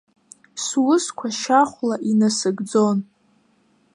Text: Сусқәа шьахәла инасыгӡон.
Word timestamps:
Сусқәа 0.63 1.27
шьахәла 1.39 1.95
инасыгӡон. 2.11 2.97